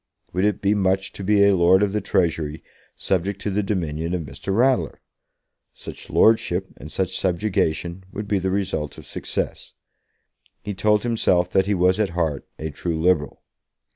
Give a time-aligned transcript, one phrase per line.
[0.33, 2.63] Would it be much to be a Lord of the Treasury,
[2.95, 4.51] subject to the dominion of Mr.
[4.51, 4.99] Ratler?
[5.75, 9.73] Such lordship and such subjection would be the result of success.
[10.63, 13.43] He told himself that he was at heart a true Liberal.